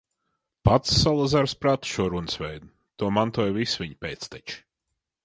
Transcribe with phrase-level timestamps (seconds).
[0.67, 2.71] Pats Salazars prata šo runas veidu,
[3.03, 4.57] to mantoja visi viņa pēcteči.